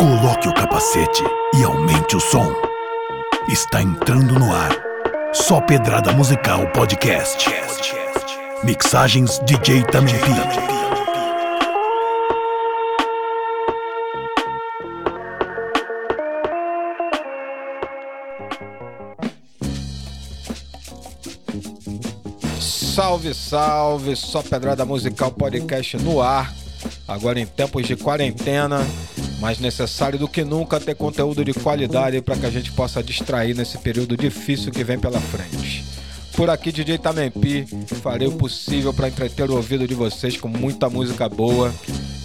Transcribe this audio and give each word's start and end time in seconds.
Coloque 0.00 0.48
o 0.48 0.54
capacete 0.54 1.22
e 1.54 1.62
aumente 1.62 2.16
o 2.16 2.20
som. 2.20 2.50
Está 3.50 3.82
entrando 3.82 4.38
no 4.38 4.50
ar. 4.50 4.74
Só 5.30 5.60
Pedrada 5.60 6.10
Musical 6.14 6.66
Podcast. 6.68 7.44
Mixagens 8.64 9.38
DJ 9.40 9.82
Tamempi. 9.82 10.30
Salve, 22.58 23.34
salve! 23.34 24.16
Só 24.16 24.42
Pedrada 24.42 24.86
Musical 24.86 25.30
Podcast 25.30 25.98
no 25.98 26.22
ar. 26.22 26.54
Agora 27.06 27.38
em 27.38 27.44
tempos 27.44 27.86
de 27.86 27.96
quarentena, 27.96 28.80
mais 29.40 29.58
necessário 29.58 30.18
do 30.18 30.28
que 30.28 30.44
nunca 30.44 30.78
ter 30.78 30.94
conteúdo 30.94 31.44
de 31.44 31.54
qualidade 31.54 32.20
para 32.20 32.36
que 32.36 32.46
a 32.46 32.50
gente 32.50 32.70
possa 32.72 33.02
distrair 33.02 33.54
nesse 33.54 33.78
período 33.78 34.16
difícil 34.16 34.70
que 34.70 34.84
vem 34.84 34.98
pela 34.98 35.20
frente. 35.20 35.84
Por 36.36 36.48
aqui, 36.48 36.70
DJ 36.70 36.98
Tamempi, 36.98 37.66
farei 38.02 38.28
o 38.28 38.32
possível 38.32 38.94
para 38.94 39.08
entreter 39.08 39.50
o 39.50 39.56
ouvido 39.56 39.86
de 39.88 39.94
vocês 39.94 40.36
com 40.36 40.48
muita 40.48 40.88
música 40.88 41.28
boa. 41.28 41.74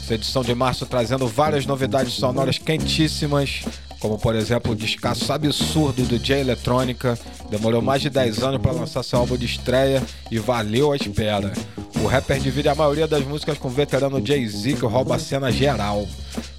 Essa 0.03 0.13
edição 0.13 0.43
de 0.43 0.53
março 0.53 0.85
trazendo 0.85 1.27
várias 1.27 1.65
novidades 1.65 2.13
sonoras 2.13 2.57
quentíssimas, 2.57 3.63
como 3.99 4.19
por 4.19 4.35
exemplo 4.35 4.73
o 4.73 4.75
descasso 4.75 5.33
absurdo 5.33 6.03
do 6.03 6.19
J 6.19 6.39
Eletrônica. 6.39 7.17
Demorou 7.49 7.81
mais 7.81 8.01
de 8.01 8.09
10 8.09 8.39
anos 8.43 8.61
para 8.61 8.71
lançar 8.71 9.03
seu 9.03 9.19
álbum 9.19 9.37
de 9.37 9.45
estreia 9.45 10.01
e 10.31 10.39
valeu 10.39 10.91
a 10.91 10.95
espera. 10.95 11.53
O 12.01 12.07
rapper 12.07 12.39
divide 12.39 12.69
a 12.69 12.75
maioria 12.75 13.07
das 13.07 13.23
músicas 13.23 13.57
com 13.57 13.67
o 13.67 13.71
veterano 13.71 14.25
Jay-Z, 14.25 14.73
que 14.73 14.85
rouba 14.85 15.15
a 15.15 15.19
cena 15.19 15.51
geral. 15.51 16.07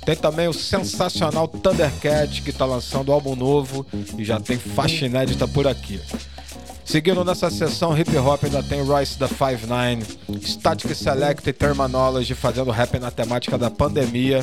Tem 0.04 0.16
também 0.16 0.48
o 0.48 0.52
sensacional 0.52 1.48
Thundercat, 1.48 2.42
que 2.42 2.50
está 2.50 2.64
lançando 2.64 3.12
álbum 3.12 3.34
novo 3.34 3.86
e 4.16 4.24
já 4.24 4.40
tem 4.40 4.56
faixa 4.56 5.06
inédita 5.06 5.46
por 5.46 5.66
aqui. 5.66 6.00
Seguindo 6.86 7.24
nessa 7.24 7.50
sessão 7.50 7.98
hip 7.98 8.16
hop 8.16 8.44
ainda 8.44 8.62
tem 8.62 8.80
Royce 8.80 9.18
da 9.18 9.26
59, 9.26 10.06
Static 10.40 10.94
Select 10.94 11.50
e 11.50 11.52
Terminology 11.52 12.32
fazendo 12.32 12.70
rap 12.70 12.96
na 13.00 13.10
temática 13.10 13.58
da 13.58 13.68
pandemia, 13.68 14.40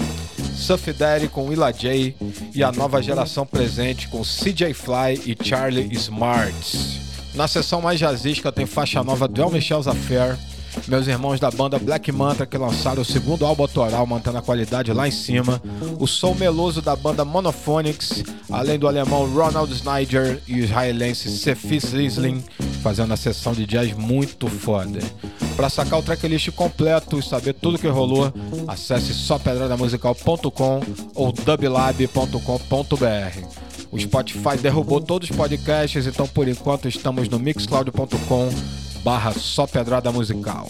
Suff 0.54 0.92
Daddy 0.92 1.30
com 1.30 1.48
Willa 1.48 1.72
J 1.72 2.14
e 2.54 2.62
a 2.62 2.70
nova 2.70 3.02
geração 3.02 3.46
presente 3.46 4.10
com 4.10 4.22
CJ 4.22 4.74
Fly 4.74 5.22
e 5.26 5.38
Charlie 5.42 5.88
Smart. 5.94 6.54
Na 7.34 7.48
sessão 7.48 7.82
mais 7.82 7.98
jazzística 7.98 8.52
tem 8.52 8.66
faixa 8.66 9.02
nova 9.02 9.26
do 9.26 9.42
El 9.42 9.50
Michel's 9.50 9.88
Affair, 9.88 10.38
meus 10.88 11.08
irmãos 11.08 11.40
da 11.40 11.50
banda 11.50 11.80
Black 11.80 12.12
Manta 12.12 12.46
que 12.46 12.58
lançaram 12.58 13.02
o 13.02 13.06
segundo 13.06 13.46
álbum 13.46 13.64
autoral, 13.64 14.06
mantendo 14.06 14.38
a 14.38 14.42
qualidade 14.42 14.92
lá 14.92 15.08
em 15.08 15.12
cima, 15.12 15.62
o 16.00 16.08
som 16.08 16.34
meloso 16.34 16.82
da 16.82 16.96
banda 16.96 17.24
Monophonics, 17.24 18.24
além 18.52 18.78
do 18.78 18.88
alemão 18.88 19.32
Ronald 19.32 19.72
Snyder 19.72 20.42
e 20.48 20.56
o 20.56 20.64
israelense 20.64 21.30
Sefis 21.38 21.94
Lisling, 21.94 22.44
fazendo 22.82 23.14
a 23.14 23.18
sessão 23.18 23.54
de 23.54 23.66
jazz 23.66 23.94
muito 23.94 24.48
foda. 24.48 25.00
Para 25.56 25.70
sacar 25.70 26.00
o 26.00 26.04
tracklist 26.04 26.52
completo 26.52 27.20
e 27.20 27.24
saber 27.24 27.54
tudo 27.54 27.78
que 27.78 27.88
rolou, 27.88 28.34
acesse 28.68 29.14
sópedradamusical.com 29.14 30.82
ou 31.16 31.32
dublab.com.br. 31.32 32.38
O 33.92 34.00
Spotify 34.00 34.58
derrubou 34.60 35.00
todos 35.00 35.30
os 35.30 35.36
podcasts, 35.36 36.08
então 36.08 36.28
por 36.28 36.48
enquanto 36.48 36.88
estamos 36.88 37.30
no 37.30 37.38
mixcloud.com 37.38 38.83
barra 39.04 39.34
só 39.34 39.68
pedrada 39.68 40.12
musical. 40.12 40.68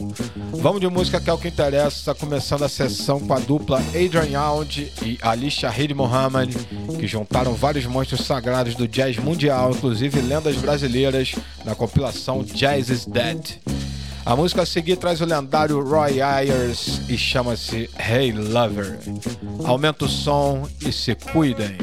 Vamos 0.51 0.81
de 0.81 0.87
música 0.87 1.21
que 1.21 1.29
é 1.29 1.33
o 1.33 1.37
que 1.37 1.47
interessa, 1.47 2.15
começando 2.15 2.63
a 2.63 2.69
sessão 2.69 3.19
com 3.19 3.33
a 3.33 3.39
dupla 3.39 3.79
Adrian 3.89 4.25
Yound 4.25 4.91
e 5.03 5.19
Ali 5.21 5.51
Shahid 5.51 5.93
Mohammed, 5.93 6.55
que 6.99 7.07
juntaram 7.07 7.53
vários 7.53 7.85
monstros 7.85 8.25
sagrados 8.25 8.75
do 8.75 8.87
jazz 8.87 9.17
mundial, 9.17 9.71
inclusive 9.71 10.19
lendas 10.21 10.55
brasileiras, 10.57 11.35
na 11.63 11.75
compilação 11.75 12.43
Jazz 12.43 12.89
is 12.89 13.05
Dead. 13.05 13.59
A 14.25 14.35
música 14.35 14.61
a 14.61 14.65
seguir 14.65 14.95
traz 14.95 15.19
o 15.19 15.25
lendário 15.25 15.83
Roy 15.83 16.21
Ayers 16.21 17.01
e 17.09 17.17
chama-se 17.17 17.89
Hey 17.99 18.31
Lover. 18.31 18.97
Aumenta 19.65 20.05
o 20.05 20.09
som 20.09 20.67
e 20.81 20.93
se 20.93 21.13
cuidem. 21.13 21.75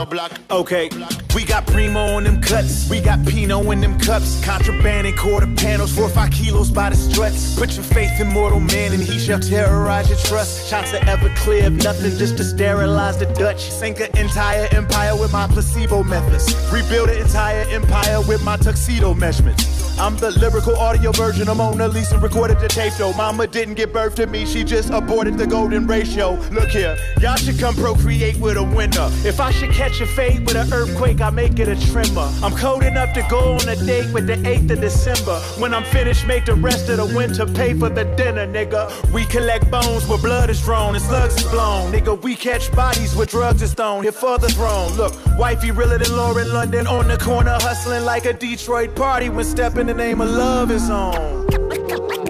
The 0.00 0.06
block. 0.06 0.39
Okay, 0.50 0.90
we 1.32 1.44
got 1.44 1.64
Primo 1.64 2.16
on 2.16 2.24
them 2.24 2.42
cuts. 2.42 2.90
We 2.90 3.00
got 3.00 3.24
Pino 3.24 3.70
in 3.70 3.80
them 3.80 3.96
cups. 4.00 4.44
Contraband 4.44 5.06
and 5.06 5.16
quarter 5.16 5.46
panels, 5.54 5.94
four 5.94 6.06
or 6.06 6.08
five 6.08 6.32
kilos 6.32 6.72
by 6.72 6.90
the 6.90 6.96
struts. 6.96 7.56
Put 7.56 7.76
your 7.76 7.84
faith 7.84 8.20
in 8.20 8.26
mortal 8.26 8.58
man 8.58 8.92
and 8.92 9.00
he 9.00 9.16
shall 9.20 9.38
terrorize 9.38 10.08
your 10.08 10.18
trust. 10.18 10.68
Shots 10.68 10.92
are 10.92 11.08
ever 11.08 11.28
clear 11.36 11.68
of 11.68 11.74
nothing 11.74 12.16
just 12.18 12.36
to 12.38 12.42
sterilize 12.42 13.16
the 13.16 13.26
Dutch. 13.26 13.70
Sink 13.70 14.00
an 14.00 14.10
entire 14.18 14.66
empire 14.72 15.14
with 15.14 15.32
my 15.32 15.46
placebo 15.46 16.02
methods. 16.02 16.52
Rebuild 16.72 17.10
an 17.10 17.22
entire 17.22 17.64
empire 17.70 18.20
with 18.26 18.42
my 18.44 18.56
tuxedo 18.56 19.14
measurements. 19.14 19.80
I'm 20.00 20.16
the 20.16 20.30
lyrical 20.30 20.76
audio 20.76 21.12
version 21.12 21.46
of 21.50 21.58
Mona 21.58 21.86
Lisa 21.86 22.18
recorded 22.18 22.58
the 22.58 22.68
tape 22.68 22.94
though. 22.94 23.12
Mama 23.12 23.46
didn't 23.46 23.74
give 23.74 23.92
birth 23.92 24.14
to 24.14 24.26
me, 24.26 24.46
she 24.46 24.64
just 24.64 24.88
aborted 24.88 25.36
the 25.36 25.46
golden 25.46 25.86
ratio. 25.86 26.36
Look 26.50 26.70
here, 26.70 26.96
y'all 27.20 27.36
should 27.36 27.58
come 27.58 27.74
procreate 27.74 28.38
with 28.38 28.56
a 28.56 28.62
winner. 28.62 29.10
If 29.26 29.40
I 29.40 29.50
should 29.50 29.72
catch 29.72 30.00
a 30.00 30.06
fade 30.06 30.39
with 30.44 30.56
an 30.56 30.72
earthquake, 30.72 31.20
I 31.20 31.30
make 31.30 31.58
it 31.58 31.68
a 31.68 31.76
tremor. 31.90 32.30
I'm 32.42 32.56
cold 32.56 32.82
enough 32.82 33.12
to 33.14 33.26
go 33.28 33.54
on 33.54 33.68
a 33.68 33.76
date 33.76 34.12
with 34.12 34.26
the 34.26 34.36
8th 34.36 34.70
of 34.70 34.80
December. 34.80 35.38
When 35.58 35.74
I'm 35.74 35.84
finished, 35.84 36.26
make 36.26 36.46
the 36.46 36.54
rest 36.54 36.88
of 36.88 36.96
the 36.98 37.16
winter 37.16 37.46
pay 37.46 37.74
for 37.74 37.88
the 37.88 38.04
dinner, 38.16 38.46
nigga. 38.46 39.12
We 39.12 39.24
collect 39.26 39.70
bones 39.70 40.06
where 40.06 40.18
blood 40.18 40.50
is 40.50 40.60
drawn 40.62 40.94
and 40.94 41.04
slugs 41.04 41.36
is 41.36 41.50
blown. 41.50 41.92
Nigga, 41.92 42.20
we 42.22 42.36
catch 42.36 42.70
bodies 42.72 43.14
where 43.14 43.26
drugs 43.26 43.62
is 43.62 43.74
thrown. 43.74 44.02
Here 44.02 44.12
for 44.12 44.38
the 44.38 44.48
throne. 44.48 44.92
Look, 44.94 45.14
wifey 45.38 45.70
realer 45.70 45.98
than 45.98 46.16
Lauren 46.16 46.52
London 46.52 46.86
on 46.86 47.08
the 47.08 47.18
corner, 47.18 47.56
hustling 47.60 48.04
like 48.04 48.24
a 48.24 48.32
Detroit 48.32 48.94
party 48.94 49.28
when 49.28 49.44
stepping 49.44 49.86
the 49.86 49.94
name 49.94 50.20
of 50.20 50.30
love 50.30 50.70
is 50.70 50.88
on. 50.90 51.46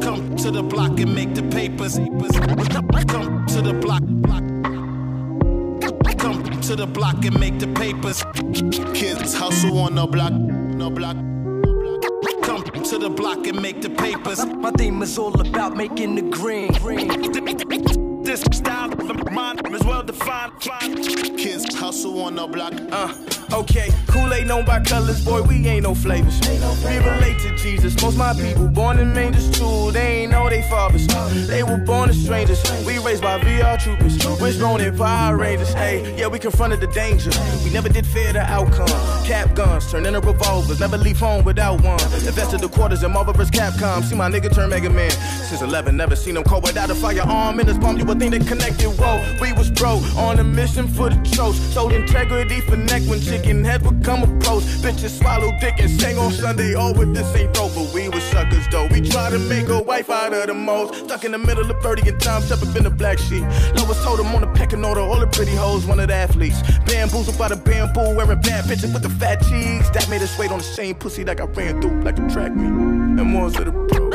Come 0.00 0.36
to 0.36 0.50
the 0.50 0.62
block 0.62 0.98
and 0.98 1.14
make 1.14 1.34
the 1.34 1.42
papers. 1.44 1.96
Come 1.96 3.46
to 3.46 3.62
the 3.62 3.72
block. 3.74 4.00
Come 4.00 4.49
to 6.70 6.76
the 6.76 6.86
block 6.86 7.24
and 7.24 7.40
make 7.40 7.58
the 7.58 7.66
papers. 7.66 8.22
Kids 8.94 9.34
hustle 9.34 9.76
on 9.78 9.96
the 9.96 10.06
block. 10.06 10.32
No 10.32 10.88
block. 10.88 11.16
Come 12.44 12.62
to 12.84 12.96
the 12.96 13.10
block 13.10 13.44
and 13.48 13.60
make 13.60 13.82
the 13.82 13.90
papers. 13.90 14.46
My 14.46 14.70
theme 14.78 15.02
is 15.02 15.18
all 15.18 15.34
about 15.40 15.76
making 15.76 16.14
the 16.14 16.22
green. 16.22 16.70
This 18.22 18.42
style, 18.52 18.90
is 19.32 19.84
well 19.84 20.02
defined. 20.02 20.52
Kids 21.38 21.74
hustle 21.74 22.20
on 22.22 22.34
the 22.34 22.46
block. 22.46 22.72
Uh. 22.90 23.14
Okay, 23.52 23.90
Kool-Aid 24.06 24.46
known 24.46 24.64
by 24.64 24.78
colors, 24.80 25.24
boy, 25.24 25.42
we 25.42 25.66
ain't 25.66 25.82
no 25.82 25.92
flavors. 25.92 26.40
We 26.84 26.98
relate 26.98 27.38
to 27.40 27.56
Jesus. 27.56 28.00
Most 28.00 28.16
my 28.16 28.32
people 28.32 28.68
born 28.68 29.00
in 29.00 29.12
mangers 29.12 29.50
too. 29.50 29.90
They 29.90 30.22
ain't 30.22 30.32
know 30.32 30.48
they 30.48 30.62
fathers. 30.62 31.08
They 31.48 31.64
were 31.64 31.78
born 31.78 32.10
as 32.10 32.22
strangers. 32.22 32.62
We 32.86 32.98
raised 32.98 33.22
by 33.22 33.40
VR 33.40 33.76
troopers. 33.82 34.24
Wishbone 34.40 34.80
in 34.80 34.96
Power 34.96 35.36
Rangers. 35.36 35.72
Hey, 35.72 36.16
yeah, 36.16 36.28
we 36.28 36.38
confronted 36.38 36.80
the 36.80 36.86
danger. 36.88 37.30
We 37.64 37.70
never 37.70 37.88
did 37.88 38.06
fear 38.06 38.32
the 38.32 38.40
outcome. 38.40 38.88
Cap 39.26 39.54
guns 39.56 39.90
turn 39.90 40.06
into 40.06 40.20
revolvers. 40.20 40.78
Never 40.78 40.96
leave 40.96 41.18
home 41.18 41.44
without 41.44 41.82
one. 41.82 42.00
Invested 42.24 42.60
the 42.60 42.68
quarters 42.68 43.02
in 43.02 43.12
Marvel 43.12 43.34
vs. 43.34 43.50
Capcom. 43.50 44.04
See 44.04 44.14
my 44.14 44.30
nigga 44.30 44.54
turn 44.54 44.70
Mega 44.70 44.90
Man. 44.90 45.10
Since 45.10 45.62
11, 45.62 45.96
never 45.96 46.14
seen 46.14 46.36
him 46.36 46.44
cold 46.44 46.62
without 46.62 46.88
a 46.88 46.94
firearm 46.94 47.58
in 47.58 47.66
his 47.66 47.78
palm. 47.78 47.98
You 47.98 48.04
would 48.04 48.20
think 48.20 48.30
they 48.30 48.38
connected. 48.38 48.86
Whoa, 48.86 49.19
we 49.40 49.52
was 49.52 49.70
bro 49.70 50.00
on 50.16 50.38
a 50.38 50.44
mission 50.44 50.86
for 50.88 51.10
the 51.10 51.16
tropes. 51.30 51.58
Sold 51.72 51.92
integrity 51.92 52.60
for 52.60 52.76
neck 52.76 53.02
when 53.02 53.20
chicken 53.20 53.64
head 53.64 53.82
would 53.82 54.04
come 54.04 54.22
approach. 54.22 54.64
Bitches 54.82 55.18
swallow 55.18 55.50
dick 55.60 55.74
and 55.78 55.90
sing 56.00 56.18
on 56.18 56.32
Sunday. 56.32 56.74
Oh, 56.76 56.92
but 56.94 57.12
this 57.14 57.34
ain't 57.36 57.54
dope, 57.54 57.74
but 57.74 57.92
we 57.92 58.08
was 58.08 58.22
suckers 58.24 58.66
though. 58.68 58.86
We 58.88 59.00
try 59.00 59.30
to 59.30 59.38
make 59.38 59.68
a 59.68 59.82
wife 59.82 60.10
out 60.10 60.32
of 60.32 60.46
the 60.46 60.54
most. 60.54 60.94
Stuck 61.04 61.24
in 61.24 61.32
the 61.32 61.38
middle 61.38 61.70
of 61.70 61.80
Birdie 61.80 62.08
and 62.08 62.20
Tom, 62.20 62.42
up 62.42 62.76
in 62.76 62.84
the 62.84 62.90
black 62.90 63.18
sheep. 63.18 63.42
Lois 63.76 64.02
told 64.04 64.20
him 64.20 64.34
on 64.34 64.40
the 64.40 64.46
pecking 64.48 64.84
order, 64.84 65.00
all 65.00 65.20
the 65.20 65.26
pretty 65.26 65.54
hoes, 65.54 65.86
one 65.86 66.00
of 66.00 66.08
the 66.08 66.14
athletes. 66.14 66.62
Bamboozled 66.86 67.38
by 67.38 67.48
the 67.48 67.56
bamboo, 67.56 68.16
wearing 68.16 68.40
bad 68.40 68.64
bitches 68.64 68.92
with 68.92 69.02
the 69.02 69.10
fat 69.10 69.40
cheeks. 69.42 69.90
That 69.90 70.08
made 70.08 70.22
us 70.22 70.38
wait 70.38 70.50
on 70.50 70.58
the 70.58 70.64
same 70.64 70.94
pussy 70.94 71.24
like 71.24 71.40
I 71.40 71.44
ran 71.44 71.80
through, 71.80 72.02
like 72.02 72.18
a 72.18 72.28
track 72.28 72.54
me. 72.54 72.66
And 72.66 73.24
more 73.24 73.50
to 73.50 73.64
the 73.64 73.72
pro. 73.72 74.10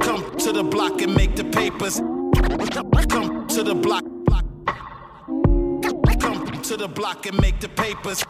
Come 0.00 0.36
to 0.38 0.52
the 0.52 0.64
block 0.64 1.00
and 1.02 1.14
make 1.14 1.36
the 1.36 1.44
papers. 1.44 1.98
Come 3.08 3.46
to 3.48 3.62
the 3.62 3.74
block 3.74 4.09
the 6.80 6.88
block 6.88 7.26
and 7.26 7.38
make 7.42 7.60
the 7.60 7.68
papers. 7.68 8.24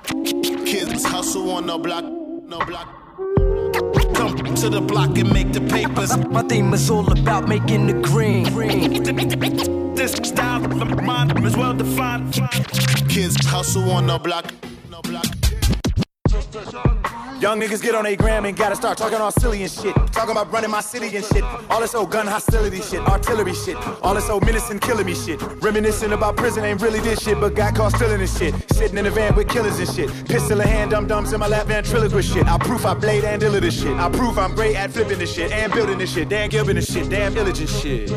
Kids 0.67 1.05
hustle 1.05 1.53
on 1.53 1.67
the 1.67 1.79
block, 1.79 2.05
no 2.05 2.59
block. 2.59 2.89
Come 4.13 4.37
to 4.57 4.69
the 4.69 4.81
block 4.81 5.17
and 5.19 5.33
make 5.33 5.53
the 5.53 5.61
papers. 5.61 6.17
My 6.27 6.43
theme 6.43 6.75
is 6.75 6.91
all 6.91 7.09
about 7.13 7.47
making 7.47 7.87
the 7.87 7.93
green. 7.93 8.45
green. 8.53 9.95
This 9.95 10.15
style, 10.15 10.61
mine 10.61 11.45
is 11.45 11.57
well 11.57 11.75
defined. 11.75 12.35
Kids 13.09 13.37
hustle 13.47 13.89
on 13.93 14.09
the 14.09 14.19
block, 14.19 14.53
no 14.91 15.01
block. 15.03 15.27
Young 16.53 17.61
niggas 17.61 17.81
get 17.81 17.95
on 17.95 18.05
a 18.07 18.17
gram 18.17 18.45
and 18.45 18.57
gotta 18.57 18.75
start 18.75 18.99
talking 18.99 19.19
all 19.19 19.31
silly 19.31 19.63
and 19.63 19.71
shit. 19.71 19.95
Talking 20.13 20.33
about 20.33 20.53
running 20.53 20.71
my 20.71 20.81
city 20.81 21.17
and 21.17 21.25
shit. 21.25 21.45
All 21.71 21.81
this 21.81 21.95
old 21.95 22.11
gun 22.11 22.27
hostility 22.27 22.81
shit, 22.83 23.01
artillery 23.01 23.55
shit. 23.55 23.77
All 24.03 24.15
this 24.15 24.29
old 24.29 24.45
menacing 24.45 24.81
killing 24.81 25.07
me 25.07 25.15
shit. 25.15 25.41
Reminiscing 25.63 26.13
about 26.13 26.37
prison 26.37 26.65
ain't 26.65 26.83
really 26.83 26.99
this 27.01 27.23
shit, 27.23 27.41
but 27.41 27.55
got 27.55 27.77
caught 27.77 27.93
stealing 27.93 28.19
this 28.19 28.37
shit. 28.37 28.53
Sitting 28.73 28.99
in 28.99 29.07
a 29.07 29.11
van 29.11 29.37
with 29.37 29.49
killers 29.49 29.79
and 29.79 29.89
shit. 29.89 30.11
Pistol 30.27 30.61
in 30.61 30.69
hand, 30.69 30.91
dum 30.91 31.07
dums 31.07 31.33
in 31.33 31.39
my 31.39 31.47
lap, 31.47 31.67
ventriloquist 31.67 32.33
shit. 32.33 32.47
I 32.47 32.59
proof 32.59 32.85
I 32.85 32.95
blade 32.95 33.25
and 33.25 33.41
dealer 33.41 33.61
this 33.61 33.81
shit. 33.81 33.97
I 33.97 34.11
prove 34.11 34.37
I'm 34.37 34.55
great 34.57 34.75
at 34.75 34.91
flipping 34.91 35.19
this 35.19 35.33
shit 35.33 35.53
and 35.53 35.73
building 35.73 35.99
this 35.99 36.13
shit. 36.13 36.29
Dan 36.29 36.51
Gilbert 36.51 36.75
this 36.75 36.93
shit, 36.93 37.09
damn 37.09 37.37
illigent 37.37 37.71
shit. 37.71 38.11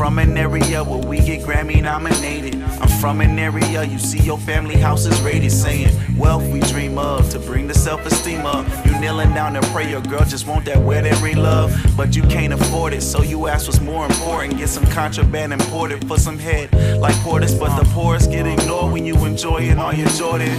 From 0.00 0.18
an 0.18 0.38
area 0.38 0.82
where 0.82 1.06
we 1.06 1.18
get 1.18 1.42
Grammy 1.42 1.82
nominated. 1.82 2.54
I'm 2.80 2.88
from 3.02 3.20
an 3.20 3.38
area 3.38 3.84
you 3.84 3.98
see 3.98 4.18
your 4.20 4.38
family 4.38 4.76
house 4.76 5.04
is 5.04 5.20
rated, 5.20 5.52
saying 5.52 5.94
wealth 6.16 6.42
we 6.50 6.60
dream 6.60 6.96
of 6.96 7.28
to 7.32 7.38
bring 7.38 7.66
the 7.66 7.74
self 7.74 8.06
esteem 8.06 8.46
up. 8.46 8.64
Kneeling 9.00 9.32
down 9.32 9.54
to 9.54 9.62
pray, 9.72 9.90
your 9.90 10.02
girl 10.02 10.24
just 10.26 10.46
want 10.46 10.66
that 10.66 10.76
wet 10.76 11.06
every 11.06 11.34
love, 11.34 11.74
but 11.96 12.14
you 12.14 12.22
can't 12.24 12.52
afford 12.52 12.92
it, 12.92 13.00
so 13.00 13.22
you 13.22 13.46
ask 13.46 13.66
what's 13.66 13.80
more 13.80 14.04
important. 14.04 14.58
Get 14.58 14.68
some 14.68 14.84
contraband 14.86 15.54
imported 15.54 16.06
for 16.06 16.18
some 16.18 16.38
head 16.38 16.70
like 17.00 17.14
Portis, 17.24 17.58
but 17.58 17.74
the 17.82 17.88
poorest 17.94 18.30
get 18.30 18.46
ignored 18.46 18.92
when 18.92 19.06
you 19.06 19.14
enjoying 19.24 19.78
all 19.78 19.94
your 19.94 20.08
Jordan. 20.10 20.54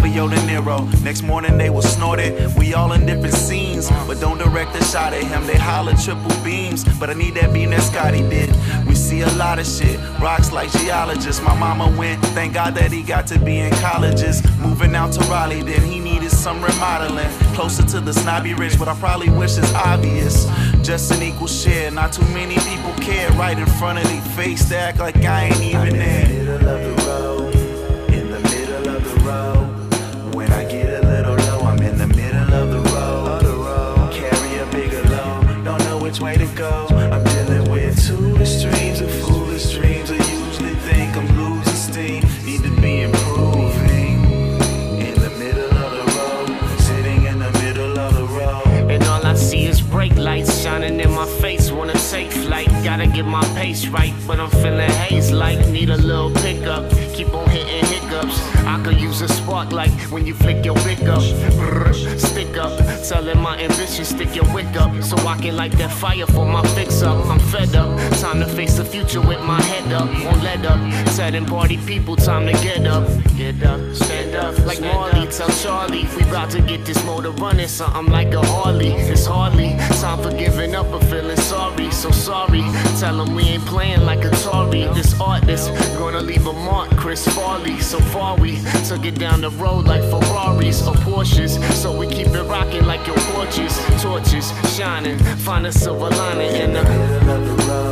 For 0.00 0.06
your 0.06 0.28
De 0.28 0.36
Niro. 0.36 0.86
Next 1.02 1.22
morning 1.22 1.58
they 1.58 1.68
will 1.68 1.82
snort 1.82 2.20
it. 2.20 2.56
We 2.56 2.72
all 2.72 2.92
in 2.92 3.04
different 3.04 3.34
scenes, 3.34 3.90
but 4.06 4.20
don't 4.20 4.38
direct 4.38 4.76
a 4.76 4.84
shot 4.84 5.12
at 5.12 5.24
him. 5.24 5.44
They 5.46 5.56
holler 5.56 5.94
triple 5.94 6.30
beams, 6.44 6.84
but 7.00 7.10
I 7.10 7.14
need 7.14 7.34
that 7.34 7.52
beam 7.52 7.70
that 7.70 7.82
Scotty 7.82 8.20
did. 8.28 8.50
We 8.92 8.96
see 8.96 9.22
a 9.22 9.30
lot 9.36 9.58
of 9.58 9.66
shit, 9.66 9.98
rocks 10.20 10.52
like 10.52 10.70
geologists. 10.72 11.40
My 11.40 11.58
mama 11.58 11.88
went, 11.98 12.22
thank 12.36 12.52
God 12.52 12.74
that 12.74 12.92
he 12.92 13.02
got 13.02 13.26
to 13.28 13.38
be 13.38 13.56
in 13.56 13.70
colleges. 13.76 14.42
Moving 14.58 14.94
out 14.94 15.14
to 15.14 15.20
Raleigh, 15.30 15.62
then 15.62 15.80
he 15.80 15.98
needed 15.98 16.30
some 16.30 16.62
remodeling. 16.62 17.30
Closer 17.54 17.84
to 17.84 18.00
the 18.00 18.12
snobby 18.12 18.52
rich, 18.52 18.78
but 18.78 18.88
I 18.88 18.94
probably 18.96 19.30
wish 19.30 19.56
is 19.56 19.72
obvious. 19.72 20.44
Just 20.82 21.10
an 21.10 21.22
equal 21.22 21.46
share, 21.46 21.90
not 21.90 22.12
too 22.12 22.28
many 22.34 22.56
people 22.56 22.92
care. 23.00 23.30
Right 23.30 23.58
in 23.58 23.64
front 23.64 23.98
of 23.98 24.04
their 24.04 24.20
face, 24.36 24.68
they 24.68 24.76
act 24.76 24.98
like 24.98 25.16
I 25.16 25.44
ain't 25.44 25.62
even 25.62 25.96
there. 25.96 26.41
Get 53.22 53.30
my 53.30 53.44
pace 53.54 53.86
right. 53.88 54.14
But 54.26 54.40
I'm 54.40 54.50
feeling 54.50 54.90
haze 54.90 55.30
like 55.30 55.58
need 55.68 55.90
a 55.90 55.96
little 55.96 56.30
pickup. 56.30 56.90
Keep 57.14 57.34
on 57.34 57.51
could 58.82 59.00
use 59.00 59.20
a 59.20 59.28
spark 59.28 59.72
like 59.72 59.92
when 60.10 60.26
you 60.26 60.34
flick 60.34 60.64
your 60.64 60.76
pick 60.76 61.02
up. 61.02 61.22
Brr, 61.56 61.92
stick 62.18 62.56
up, 62.56 62.72
telling 63.08 63.38
my 63.38 63.58
ambition, 63.58 64.04
stick 64.04 64.34
your 64.34 64.52
wick 64.54 64.74
up. 64.76 65.02
So 65.02 65.16
I 65.26 65.38
can 65.38 65.56
light 65.56 65.72
that 65.72 65.92
fire 65.92 66.26
for 66.26 66.44
my 66.46 66.62
fix 66.74 67.02
up. 67.02 67.24
I'm 67.26 67.38
fed 67.38 67.74
up, 67.76 67.90
time 68.18 68.40
to 68.40 68.46
face 68.46 68.76
the 68.76 68.84
future 68.84 69.20
with 69.20 69.40
my 69.42 69.60
head 69.62 69.92
up. 69.92 70.08
Won't 70.24 70.42
let 70.42 70.64
up, 70.66 70.80
setting 71.08 71.46
party 71.46 71.78
people, 71.78 72.16
time 72.16 72.46
to 72.46 72.52
get 72.52 72.86
up. 72.86 73.06
Get 73.36 73.62
up, 73.62 73.80
stand 73.94 74.34
up, 74.34 74.58
like 74.66 74.80
Marley. 74.80 75.26
Tell 75.28 75.48
Charlie, 75.62 76.06
we 76.16 76.22
about 76.22 76.50
to 76.50 76.60
get 76.60 76.84
this 76.84 77.02
motor 77.04 77.30
running, 77.30 77.68
something 77.68 78.12
like 78.12 78.34
a 78.34 78.44
Harley. 78.44 78.92
It's 78.92 79.26
hardly 79.26 79.76
time 80.00 80.22
for 80.22 80.32
giving 80.36 80.74
up 80.74 80.86
or 80.92 81.00
feeling 81.06 81.36
sorry. 81.36 81.90
So 81.90 82.10
sorry, 82.10 82.62
tell 82.98 83.24
them 83.24 83.34
we 83.34 83.44
ain't 83.44 83.64
playing 83.66 84.04
like 84.04 84.20
Atari. 84.20 84.92
This 84.94 85.18
artist 85.20 85.70
gonna 85.98 86.20
leave 86.20 86.46
a 86.46 86.52
mark, 86.52 86.90
Chris 86.96 87.26
Farley. 87.28 87.78
So 87.80 87.98
far 87.98 88.36
we 88.36 88.56
took 88.80 89.04
it 89.04 89.18
down 89.18 89.40
the 89.40 89.50
road 89.50 89.86
like 89.86 90.02
Ferraris 90.02 90.86
or 90.86 90.94
Porsches. 90.94 91.60
So 91.72 91.96
we 91.96 92.06
keep 92.06 92.28
it 92.28 92.42
rocking 92.44 92.84
like 92.84 93.06
your 93.06 93.16
porches, 93.32 93.76
torches 94.02 94.52
shining. 94.76 95.18
Find 95.46 95.66
a 95.66 95.72
silver 95.72 96.10
lining 96.10 96.54
in 96.54 96.72
the 96.72 96.82
middle 96.82 97.30
of 97.30 97.46
the 97.46 97.64
road, 97.68 97.91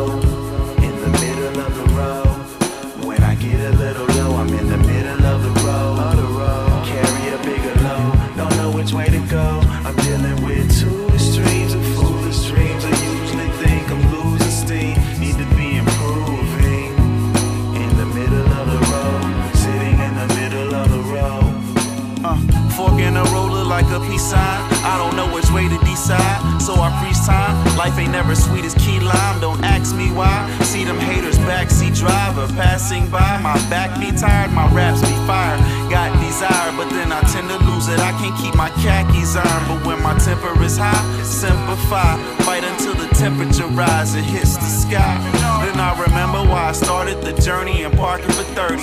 never 28.10 28.34
sweet 28.34 28.64
as 28.64 28.74
key 28.74 29.00
lime. 29.00 29.40
Don't 29.40 29.62
ask 29.64 29.94
me 29.94 30.10
why. 30.10 30.48
See 30.62 30.84
them 30.84 30.98
haters 30.98 31.38
backseat 31.38 31.96
driver 31.96 32.46
passing 32.54 33.08
by. 33.10 33.40
My 33.42 33.54
back 33.70 33.98
be 34.00 34.10
tired, 34.16 34.52
my 34.52 34.66
raps 34.74 35.00
be 35.00 35.14
fire. 35.26 35.58
Got 35.90 36.12
desire, 36.20 36.72
but 36.76 36.88
then 36.90 37.12
I 37.12 37.20
tend 37.32 37.48
to 37.48 37.58
lose 37.68 37.88
it. 37.88 37.98
I 38.00 38.12
can't 38.20 38.36
keep 38.40 38.54
my 38.54 38.70
khakis 38.82 39.36
on, 39.36 39.60
but 39.68 39.86
when 39.86 40.02
my 40.02 40.16
temper 40.18 40.52
is 40.62 40.76
high, 40.76 41.22
simplify. 41.22 42.16
Fight 42.44 42.64
until 42.64 42.94
the 42.94 43.08
temperature 43.14 43.66
rises, 43.68 44.16
it 44.16 44.24
hits 44.24 44.56
the 44.56 44.66
sky. 44.66 45.49
Then 45.64 45.78
I 45.78 45.92
remember 46.00 46.38
why 46.50 46.68
I 46.68 46.72
started 46.72 47.20
the 47.22 47.32
journey 47.40 47.82
and 47.82 47.94
parking 47.96 48.30
for 48.32 48.42
30. 48.42 48.76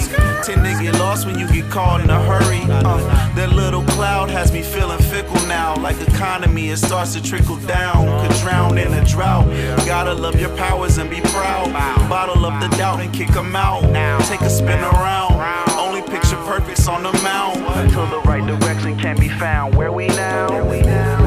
Tend 0.43 0.63
to 0.63 0.83
get 0.83 0.93
lost 0.99 1.25
when 1.25 1.37
you 1.39 1.47
get 1.51 1.69
caught 1.71 2.01
in 2.01 2.09
a 2.09 2.21
hurry. 2.23 2.61
Uh, 2.69 2.97
that 3.35 3.49
little 3.51 3.83
cloud 3.83 4.29
has 4.29 4.51
me 4.51 4.61
feeling 4.61 4.99
fickle 4.99 5.35
now. 5.47 5.75
Like 5.75 5.99
economy, 6.01 6.69
it 6.69 6.77
starts 6.77 7.13
to 7.13 7.21
trickle 7.21 7.57
down. 7.67 8.05
Could 8.21 8.37
drown 8.41 8.77
in 8.77 8.93
a 8.93 9.03
drought. 9.05 9.45
Gotta 9.85 10.13
love 10.13 10.39
your 10.39 10.55
powers 10.55 10.97
and 10.97 11.09
be 11.09 11.21
proud. 11.21 11.71
Bottle 12.09 12.45
up 12.45 12.61
the 12.61 12.75
doubt 12.77 12.99
and 13.01 13.13
kick 13.13 13.35
'em 13.35 13.55
out. 13.55 13.81
Take 14.25 14.41
a 14.41 14.49
spin 14.49 14.83
around. 14.83 15.33
Only 15.77 16.01
picture 16.01 16.37
perfect's 16.45 16.87
on 16.87 17.03
the 17.03 17.13
mound. 17.23 17.57
Until 17.75 18.05
the 18.07 18.19
right 18.21 18.45
direction 18.45 18.97
can 18.97 19.17
be 19.19 19.29
found. 19.29 19.75
Where 19.75 19.91
we 19.91 20.07
now? 20.07 20.47
In 20.47 20.69
the 20.83 20.87
middle 20.87 21.26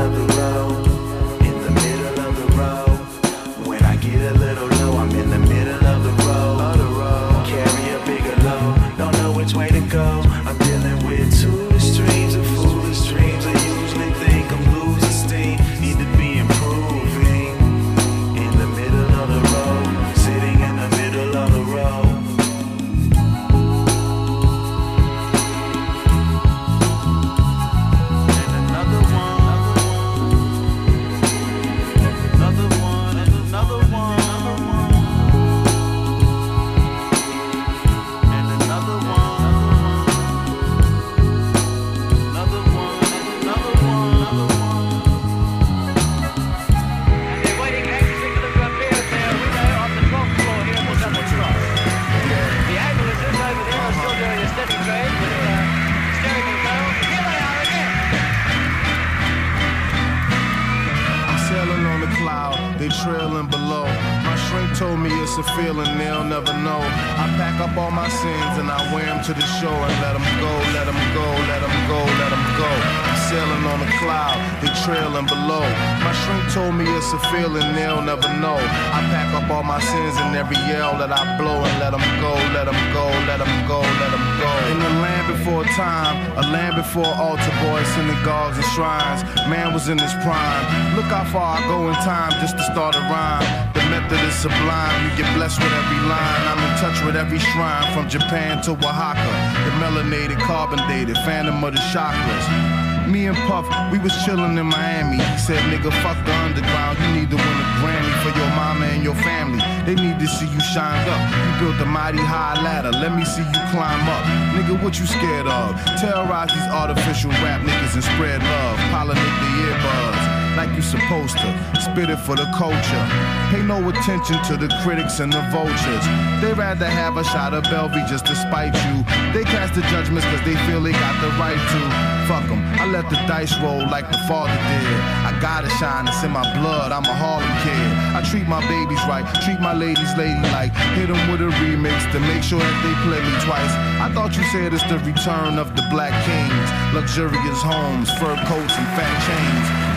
feeling 65.61 65.99
they'll 65.99 66.25
never 66.25 66.53
know. 66.65 66.81
I 67.21 67.29
pack 67.37 67.61
up 67.61 67.77
all 67.77 67.91
my 67.91 68.09
sins 68.09 68.55
and 68.57 68.69
I 68.73 68.81
wear 68.93 69.05
them 69.05 69.21
to 69.29 69.33
the 69.37 69.47
shore 69.61 69.83
and 69.89 69.97
let 70.01 70.17
them 70.17 70.27
go, 70.41 70.53
let 70.73 70.87
them 70.89 71.01
go, 71.13 71.27
let 71.53 71.61
them 71.61 71.77
go, 71.85 72.01
let 72.01 72.31
them 72.33 72.45
go. 72.57 72.71
I'm 73.09 73.19
sailing 73.29 73.65
on 73.69 73.79
the 73.85 73.91
cloud, 74.01 74.37
they 74.65 74.73
trailing 74.85 75.29
below. 75.29 75.65
My 76.01 76.13
shrink 76.25 76.45
told 76.57 76.75
me 76.75 76.89
it's 76.97 77.13
a 77.13 77.21
feeling 77.29 77.67
they'll 77.77 78.01
never 78.01 78.29
know. 78.41 78.57
I 78.57 79.05
pack 79.13 79.29
up 79.37 79.51
all 79.51 79.63
my 79.63 79.81
sins 79.81 80.17
and 80.17 80.35
every 80.35 80.57
yell 80.73 80.97
that 80.97 81.13
I 81.13 81.37
blow 81.37 81.61
and 81.61 81.77
let 81.77 81.93
them 81.93 82.07
go, 82.25 82.33
let 82.57 82.65
them 82.65 82.81
go, 82.97 83.07
let 83.29 83.39
them 83.45 83.53
go, 83.69 83.81
let 84.01 84.11
them 84.17 84.25
go. 84.41 84.51
In 84.73 84.79
the 84.81 84.93
land 85.05 85.27
before 85.29 85.65
time, 85.77 86.17
a 86.41 86.45
land 86.49 86.77
before 86.77 87.13
altar 87.21 87.55
boys, 87.61 87.87
synagogues 87.93 88.57
and 88.57 88.69
shrines. 88.73 89.21
Man 89.53 89.75
was 89.75 89.89
in 89.89 89.99
his 89.99 90.15
prime. 90.25 90.65
Look 90.97 91.11
how 91.13 91.25
far 91.29 91.59
I 91.59 91.61
go 91.69 91.89
in 91.89 91.95
time 92.01 92.33
just 92.41 92.57
to 92.57 92.65
start 92.65 92.97
a 92.97 93.03
rhyme. 93.13 93.80
The 94.11 94.31
sublime. 94.33 95.05
You 95.07 95.23
get 95.23 95.35
blessed 95.37 95.63
with 95.63 95.73
every 95.73 96.03
line. 96.11 96.43
I'm 96.51 96.59
in 96.59 96.79
touch 96.83 96.99
with 97.07 97.15
every 97.15 97.39
shrine 97.39 97.95
from 97.95 98.09
Japan 98.09 98.61
to 98.63 98.73
Oaxaca. 98.73 99.31
The 99.63 99.71
melanated, 99.79 100.41
carbon 100.41 100.81
dated, 100.89 101.15
phantom 101.19 101.63
of 101.63 101.75
the 101.75 101.81
chakras. 101.95 103.07
Me 103.07 103.27
and 103.27 103.37
Puff, 103.47 103.67
we 103.93 103.99
was 104.01 104.11
chillin' 104.27 104.59
in 104.59 104.67
Miami. 104.67 105.19
He 105.19 105.39
said, 105.39 105.63
nigga, 105.71 105.93
fuck 106.03 106.19
the 106.27 106.35
underground. 106.43 106.99
You 106.99 107.21
need 107.21 107.31
to 107.31 107.37
win 107.37 107.57
a 107.63 107.67
Grammy 107.79 108.15
for 108.23 108.37
your 108.37 108.51
mama 108.59 108.87
and 108.87 109.05
your 109.05 109.15
family. 109.15 109.63
They 109.87 109.95
need 109.95 110.19
to 110.19 110.27
see 110.27 110.47
you 110.47 110.61
shined 110.61 111.09
up. 111.09 111.23
You 111.31 111.67
built 111.67 111.81
a 111.81 111.87
mighty 111.87 112.19
high 112.19 112.61
ladder. 112.61 112.91
Let 112.91 113.15
me 113.15 113.25
see 113.25 113.43
you 113.43 113.63
climb 113.71 114.09
up. 114.11 114.25
Nigga, 114.59 114.83
what 114.83 114.99
you 114.99 115.07
scared 115.07 115.47
of? 115.47 115.79
Terrorize 116.03 116.51
these 116.51 116.67
artificial 116.67 117.31
rap 117.47 117.63
niggas 117.63 117.95
and 117.95 118.03
spread 118.03 118.43
love. 118.43 118.77
Pollinate 118.91 119.37
the 119.39 119.51
earbuds 119.71 120.30
like 120.57 120.71
you 120.75 120.83
supposed 120.83 121.37
to. 121.39 121.49
Spit 121.81 122.11
it 122.11 122.19
for 122.19 122.37
the 122.37 122.47
culture. 122.57 123.05
Pay 123.51 123.63
no 123.63 123.77
attention 123.89 124.43
to 124.45 124.57
the 124.57 124.69
critics 124.83 125.21
and 125.21 125.33
the 125.33 125.43
vultures. 125.51 126.05
They 126.41 126.53
rather 126.53 126.89
have 126.89 127.17
a 127.17 127.25
shot 127.25 127.55
of 127.55 127.65
Belvy 127.65 128.07
just 128.09 128.27
to 128.27 128.35
spite 128.35 128.75
you. 128.87 129.05
They 129.33 129.45
cast 129.45 129.75
the 129.75 129.83
judgments 129.93 130.27
cause 130.27 130.43
they 130.45 130.57
feel 130.67 130.81
they 130.83 130.93
got 130.93 131.21
the 131.21 131.29
right 131.39 131.61
to. 131.73 131.81
Fuck 132.29 132.47
'em. 132.51 132.63
I 132.81 132.87
let 132.87 133.11
the 133.11 133.17
dice 133.27 133.57
roll 133.59 133.83
like 133.91 134.11
the 134.11 134.19
father 134.29 134.55
did. 134.55 135.01
I 135.29 135.37
gotta 135.41 135.69
shine, 135.81 136.07
it's 136.07 136.23
in 136.23 136.31
my 136.31 136.47
blood. 136.59 136.93
I'm 136.93 137.05
a 137.05 137.15
Harlem 137.15 137.55
kid. 137.65 137.89
I 138.15 138.23
treat 138.31 138.47
my 138.47 138.61
babies 138.69 139.03
right, 139.09 139.27
treat 139.45 139.61
my 139.61 139.75
ladies 139.75 140.13
ladylike. 140.17 140.73
Hit 140.95 141.11
'em 141.11 141.31
with 141.31 141.41
a 141.41 141.51
remix 141.63 141.99
to 142.13 142.21
make 142.21 142.43
sure 142.43 142.61
that 142.61 142.79
they 142.85 142.95
play 143.07 143.21
me 143.21 143.35
twice. 143.47 143.75
I 144.01 144.09
thought 144.15 144.37
you 144.37 144.45
said 144.53 144.73
it's 144.73 144.85
the 144.85 144.99
return 145.01 145.59
of 145.59 145.75
the 145.77 145.83
black 145.91 146.15
kings. 146.25 146.69
Luxurious 146.95 147.63
homes, 147.63 148.11
fur 148.19 148.37
coats, 148.47 148.75
and 148.79 148.89
fat 148.97 149.15
chains. 149.27 149.90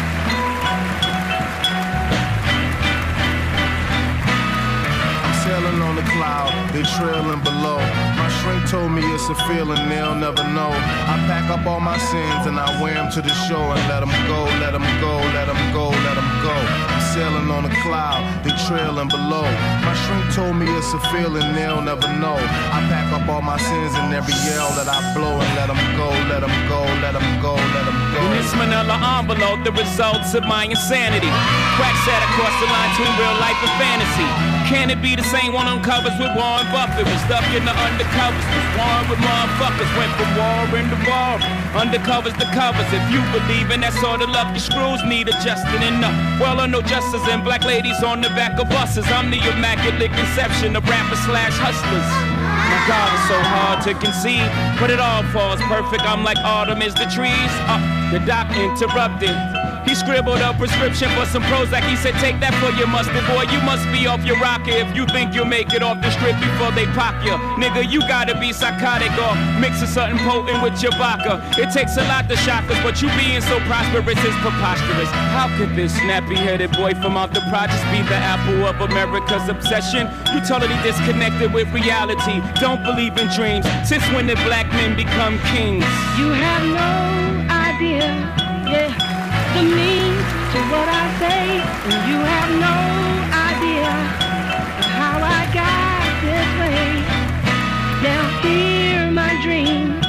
sailing 5.53 5.81
on 5.86 5.95
the 5.95 6.01
cloud, 6.17 6.50
they 6.74 6.81
trailing 6.98 7.41
below. 7.45 7.77
My 8.17 8.29
shrink 8.41 8.65
told 8.74 8.89
me 8.89 9.05
it's 9.13 9.29
a 9.29 9.38
feeling 9.45 9.77
they'll 9.86 10.17
never 10.17 10.41
know. 10.50 10.74
I 11.13 11.15
pack 11.29 11.45
up 11.53 11.62
all 11.69 11.79
my 11.79 11.98
sins 12.10 12.50
and 12.50 12.57
I 12.57 12.65
wear 12.81 12.95
them 12.98 13.12
to 13.13 13.22
the 13.22 13.33
shore 13.45 13.69
and 13.77 13.83
let 13.86 14.01
them 14.01 14.13
go, 14.25 14.50
let 14.57 14.74
them 14.74 14.88
go, 14.98 15.13
let 15.38 15.45
them 15.45 15.62
go, 15.69 15.93
let 15.93 16.15
them 16.17 16.29
go. 16.41 16.55
I'm 16.89 17.03
sailing 17.13 17.48
on 17.53 17.69
a 17.69 17.74
cloud, 17.86 18.25
they 18.41 18.50
trailing 18.65 19.10
below. 19.13 19.45
My 19.86 19.93
shrink 20.01 20.25
told 20.33 20.57
me 20.57 20.65
it's 20.74 20.89
a 20.98 21.01
feeling 21.13 21.45
they'll 21.53 21.86
never 21.86 22.10
know. 22.17 22.38
I 22.74 22.81
pack 22.89 23.13
up 23.13 23.29
all 23.29 23.45
my 23.45 23.62
sins 23.62 23.93
and 23.93 24.10
every 24.10 24.33
yell 24.50 24.74
that 24.74 24.89
I 24.89 24.98
blow 25.13 25.38
and 25.38 25.51
let 25.53 25.69
them 25.69 25.81
go, 25.93 26.10
let 26.33 26.41
them 26.41 26.55
go, 26.65 26.81
let 27.05 27.13
them 27.13 27.29
go, 27.45 27.53
let 27.77 27.86
them 27.86 28.00
go. 28.10 28.22
In 28.25 28.41
this 28.41 28.50
manila 28.57 28.98
envelope, 29.22 29.62
the 29.62 29.74
results 29.77 30.33
of 30.33 30.50
my 30.50 30.65
insanity. 30.65 31.29
Cracks 31.77 32.03
head 32.10 32.25
across 32.33 32.55
the 32.57 32.67
line 32.74 32.89
between 32.98 33.13
real 33.22 33.38
life 33.38 33.60
and 33.62 33.74
fantasy. 33.77 34.52
Can 34.67 34.89
it 34.89 35.01
be 35.01 35.15
the 35.15 35.24
same 35.27 35.51
one 35.53 35.67
on 35.67 35.84
covers 35.84 36.15
with 36.15 36.32
Warren 36.36 36.67
Buffett? 36.72 37.03
Was 37.03 37.22
stuck 37.27 37.43
in 37.51 37.63
the 37.67 37.75
undercovers, 37.75 38.46
was 38.48 38.67
warm 38.79 39.05
with 39.12 39.20
motherfuckers. 39.20 39.89
Went 40.00 40.13
from 40.15 40.29
war 40.39 40.63
into 40.79 40.98
war, 41.03 41.36
undercovers 41.75 42.36
the 42.39 42.48
covers. 42.55 42.88
If 42.96 43.03
you 43.12 43.20
believe 43.36 43.70
in 43.72 43.82
that 43.82 43.93
sort 44.00 44.24
of 44.24 44.29
love, 44.29 44.50
your 44.55 44.63
screws 44.63 45.03
need 45.03 45.27
adjusting 45.27 45.84
enough. 45.84 46.15
Well, 46.39 46.60
I 46.60 46.67
know 46.67 46.82
justice 46.82 47.22
and 47.27 47.43
black 47.43 47.63
ladies 47.63 48.01
on 48.03 48.22
the 48.22 48.29
back 48.34 48.60
of 48.60 48.70
buses. 48.70 49.05
I'm 49.12 49.29
the 49.29 49.41
immaculate 49.51 50.12
conception 50.15 50.75
of 50.75 50.88
rappers 50.88 51.20
slash 51.27 51.53
hustlers. 51.60 52.08
My 52.74 52.79
God, 52.88 53.10
it's 53.13 53.27
so 53.29 53.39
hard 53.39 53.77
to 53.84 53.91
conceive, 54.00 54.48
but 54.79 54.89
it 54.89 55.00
all 55.00 55.24
falls 55.36 55.62
perfect. 55.67 56.03
I'm 56.03 56.24
like 56.24 56.38
autumn 56.39 56.82
is 56.82 56.96
the 56.96 57.05
trees. 57.12 57.53
Uh, 57.67 57.79
the 58.12 58.20
doc 58.25 58.50
interrupted. 58.55 59.62
He 59.85 59.95
scribbled 59.95 60.39
a 60.39 60.53
prescription 60.53 61.09
for 61.11 61.25
some 61.25 61.43
Prozac. 61.43 61.83
He 61.89 61.95
said, 61.95 62.15
Take 62.23 62.39
that 62.39 62.55
for 62.63 62.71
your 62.79 62.87
mustard, 62.87 63.25
boy. 63.27 63.45
You 63.51 63.59
must 63.67 63.83
be 63.91 64.07
off 64.07 64.23
your 64.25 64.39
rocker 64.39 64.71
if 64.71 64.95
you 64.95 65.05
think 65.07 65.35
you'll 65.35 65.49
make 65.49 65.73
it 65.73 65.83
off 65.83 65.99
the 66.01 66.11
strip 66.11 66.39
before 66.39 66.71
they 66.71 66.85
pop 66.95 67.15
you. 67.25 67.35
Nigga, 67.59 67.83
you 67.83 67.99
gotta 68.07 68.37
be 68.39 68.53
psychotic 68.53 69.11
or 69.19 69.35
mixing 69.59 69.87
something 69.87 70.19
potent 70.23 70.63
with 70.63 70.81
your 70.81 70.95
vodka. 70.95 71.43
It 71.59 71.71
takes 71.71 71.97
a 71.97 72.03
lot 72.07 72.29
to 72.29 72.35
shock 72.37 72.63
us, 72.71 72.79
but 72.81 73.01
you 73.01 73.09
being 73.19 73.41
so 73.41 73.59
prosperous 73.67 74.19
is 74.23 74.35
preposterous. 74.39 75.09
How 75.35 75.51
could 75.57 75.75
this 75.75 75.93
snappy 75.93 76.35
headed 76.35 76.71
boy 76.71 76.93
from 76.95 77.17
out 77.17 77.33
the 77.33 77.43
projects 77.51 77.83
be 77.91 78.01
the 78.07 78.15
apple 78.15 78.63
of 78.65 78.79
America's 78.79 79.49
obsession? 79.49 80.07
You 80.33 80.39
totally 80.47 80.79
disconnected 80.81 81.53
with 81.53 81.67
reality. 81.73 82.41
Don't 82.59 82.83
believe 82.83 83.17
in 83.17 83.27
dreams. 83.35 83.65
Since 83.83 84.03
when 84.15 84.27
did 84.27 84.37
black 84.47 84.67
men 84.73 84.95
become 84.95 85.39
kings? 85.51 85.83
You 86.17 86.31
have 86.31 86.63
no 86.71 87.53
idea, 87.53 88.09
yeah, 88.69 89.02
means 89.62 90.25
to 90.53 90.60
what 90.74 90.88
I 90.89 91.05
say. 91.22 91.43
And 91.62 92.00
you 92.10 92.17
have 92.17 92.50
no 92.57 92.77
idea 93.51 93.91
of 94.81 94.88
how 94.98 95.17
I 95.22 95.41
got 95.53 96.10
this 96.25 96.50
way. 96.62 96.89
Now 98.01 98.24
hear 98.41 99.12
my 99.12 99.39
dream, 99.43 100.01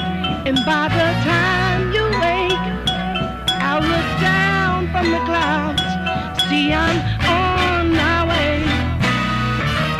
and 0.47 0.57
by 0.65 0.89
the 0.89 1.09
time 1.23 1.93
you 1.93 2.03
wake, 2.19 2.65
I'll 3.61 3.81
look 3.81 4.09
down 4.19 4.89
from 4.91 5.11
the 5.11 5.21
clouds. 5.29 5.81
See, 6.49 6.73
I'm 6.73 6.97
on 7.23 7.91
my 7.95 8.27
way. 8.27 8.63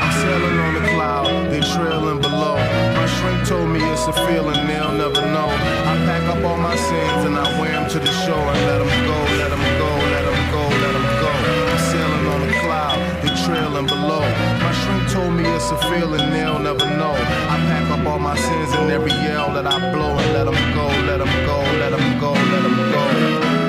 I'm 0.02 0.14
sailing 0.22 0.58
on 0.60 0.74
the 0.74 0.86
cloud, 0.90 1.52
they 1.52 1.62
trailing 1.62 2.20
below. 2.22 2.58
My 3.00 3.08
shrink 3.16 3.48
told 3.48 3.70
me 3.70 3.80
it's 3.94 4.08
a 4.08 4.14
feeling 4.28 4.68
they'll 4.68 4.92
never 4.92 5.22
know. 5.22 5.50
I 5.92 5.94
pack 6.06 6.24
up 6.34 6.44
all 6.44 6.58
my 6.58 6.76
sins 6.76 7.26
and 7.26 7.36
I 7.38 7.46
wear 7.60 7.72
them 7.72 7.90
to 7.92 8.00
the 8.00 8.12
shore 8.26 8.36
and 8.38 8.66
let 8.68 8.85
told 15.16 15.34
me 15.34 15.46
it's 15.46 15.72
a 15.72 15.78
feeling 15.90 16.30
they'll 16.32 16.60
never 16.60 16.86
know. 17.00 17.14
I 17.54 17.56
pack 17.70 17.90
up 17.90 18.06
all 18.06 18.20
my 18.20 18.36
sins 18.36 18.72
and 18.74 18.92
every 18.92 19.12
yell 19.12 19.54
that 19.54 19.66
I 19.66 19.78
blow 19.94 20.12
and 20.22 20.34
let 20.34 20.44
them 20.44 20.60
go, 20.76 20.88
let 21.10 21.20
them 21.24 21.34
go, 21.50 21.58
let 21.82 21.92
them 21.96 22.20
go, 22.20 22.32
let 22.34 22.64
them 22.64 22.76
go. 22.92 23.65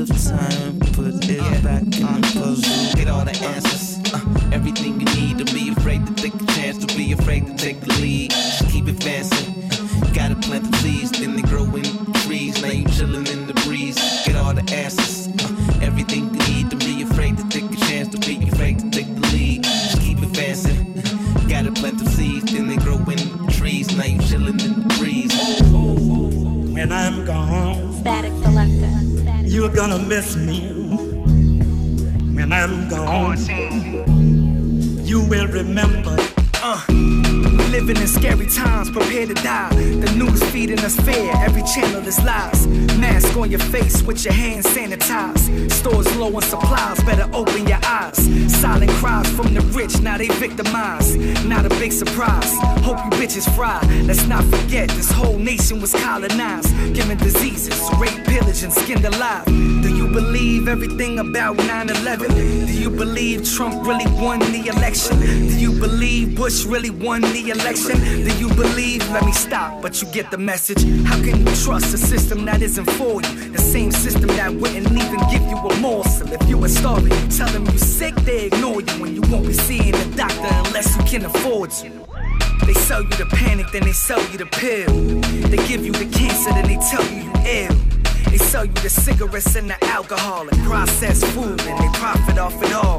Of 0.00 0.24
time, 0.24 0.80
put 0.94 1.08
it 1.08 1.62
back 1.62 1.82
in 1.82 1.90
the 1.90 2.30
puzzle. 2.32 2.94
Get 2.94 3.08
all 3.08 3.24
the 3.24 3.36
answers, 3.44 3.98
uh, 4.14 4.50
everything 4.50 4.98
you 5.00 5.06
need. 5.14 5.36
Don't 5.36 5.52
be 5.52 5.70
afraid 5.70 6.06
to 6.06 6.14
take 6.14 6.34
a 6.34 6.46
chance, 6.54 6.78
don't 6.78 6.96
be 6.96 7.12
afraid 7.12 7.46
to 7.46 7.54
take 7.54 7.80
the 7.80 7.92
lead. 8.00 8.30
Just 8.30 8.70
keep 8.70 8.86
advancing. 8.86 9.68
Gotta 10.14 10.36
plant 10.36 10.70
the 10.70 10.76
seeds, 10.78 11.19
I'm 32.60 32.90
gone, 32.90 33.38
you 35.06 35.24
will 35.24 35.46
remember. 35.46 36.14
Uh, 36.62 36.84
living 37.70 37.96
in 37.96 38.06
scary 38.06 38.46
times, 38.48 38.90
prepare 38.90 39.26
to 39.26 39.32
die. 39.32 39.70
The 39.70 40.12
news 40.14 40.42
feeding 40.50 40.78
us 40.80 40.94
fear, 41.00 41.32
every 41.36 41.62
channel 41.62 42.06
is 42.06 42.22
lies. 42.22 42.66
Mask 42.98 43.34
on 43.38 43.50
your 43.50 43.60
face 43.60 44.02
with 44.02 44.22
your 44.26 44.34
hands 44.34 44.66
sanitized. 44.66 45.72
Stores 45.72 46.14
low 46.18 46.36
on 46.36 46.42
supplies, 46.42 47.02
better 47.04 47.30
open 47.32 47.66
your 47.66 47.80
eyes. 47.82 48.18
Silent 48.60 48.90
cries 48.90 49.30
from 49.30 49.54
the 49.54 49.62
rich, 49.72 49.98
now 50.02 50.18
they 50.18 50.28
victimized. 50.28 51.18
Not 51.46 51.64
a 51.64 51.70
big 51.80 51.92
surprise. 51.92 52.52
Hope 52.84 52.98
you 53.06 53.10
bitches 53.18 53.48
fry. 53.56 53.80
Let's 54.02 54.26
not 54.26 54.44
forget, 54.44 54.90
this 54.90 55.10
whole 55.10 55.38
nation 55.38 55.80
was 55.80 55.94
colonized. 55.94 56.68
Given 56.94 57.16
diseases, 57.16 57.80
rape, 57.98 58.22
pillage, 58.26 58.62
and 58.64 58.72
skinned 58.72 59.06
alive. 59.06 59.46
Believe 60.12 60.68
everything 60.68 61.18
about 61.18 61.56
9 61.56 61.90
11? 61.90 62.30
Do 62.66 62.72
you 62.72 62.90
believe 62.90 63.44
Trump 63.44 63.86
really 63.86 64.10
won 64.20 64.38
the 64.40 64.68
election? 64.68 65.18
Do 65.20 65.58
you 65.58 65.72
believe 65.72 66.36
Bush 66.36 66.64
really 66.64 66.90
won 66.90 67.20
the 67.20 67.50
election? 67.50 67.98
Do 68.00 68.36
you 68.38 68.48
believe? 68.54 69.08
Let 69.10 69.24
me 69.24 69.32
stop, 69.32 69.82
but 69.82 70.00
you 70.00 70.08
get 70.08 70.30
the 70.30 70.38
message. 70.38 70.82
How 71.04 71.16
can 71.22 71.46
you 71.46 71.54
trust 71.64 71.94
a 71.94 71.98
system 71.98 72.44
that 72.46 72.62
isn't 72.62 72.90
for 72.92 73.22
you? 73.22 73.50
The 73.50 73.58
same 73.58 73.92
system 73.92 74.28
that 74.28 74.52
wouldn't 74.52 74.86
even 74.86 75.20
give 75.30 75.42
you 75.42 75.56
a 75.56 75.76
morsel. 75.80 76.32
If 76.32 76.48
you 76.48 76.62
a 76.64 76.68
starving, 76.68 77.12
you 77.12 77.28
tell 77.28 77.48
them 77.48 77.64
you're 77.66 77.78
sick, 77.78 78.14
they 78.16 78.46
ignore 78.46 78.80
you. 78.80 78.94
When 79.00 79.14
you 79.14 79.22
won't 79.30 79.46
be 79.46 79.52
seeing 79.52 79.94
a 79.94 80.04
doctor 80.16 80.54
unless 80.66 80.96
you 80.96 81.02
can 81.04 81.24
afford 81.24 81.70
to. 81.82 81.90
They 82.66 82.74
sell 82.74 83.02
you 83.02 83.10
the 83.10 83.26
panic, 83.26 83.66
then 83.72 83.82
they 83.82 83.92
sell 83.92 84.20
you 84.30 84.38
the 84.38 84.46
pill. 84.46 84.92
They 85.48 85.56
give 85.68 85.84
you 85.84 85.92
the 85.92 86.06
cancer, 86.06 86.50
then 86.50 86.66
they 86.66 86.76
tell 86.76 87.04
you 87.12 87.22
you 87.22 87.32
ill. 87.46 87.89
They 88.30 88.38
sell 88.38 88.64
you 88.64 88.72
the 88.74 88.88
cigarettes 88.88 89.56
and 89.56 89.68
the 89.68 89.84
alcohol 89.86 90.48
and 90.48 90.58
processed 90.64 91.24
food, 91.26 91.60
and 91.62 91.78
they 91.78 91.98
profit 91.98 92.38
off 92.38 92.62
it 92.62 92.72
all. 92.72 92.98